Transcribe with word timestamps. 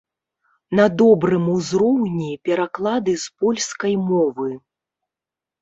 На 0.79 0.85
добрым 1.01 1.43
узроўні 1.57 2.31
пераклады 2.49 3.13
з 3.25 3.45
польскай 3.45 3.93
мовы. 4.09 4.49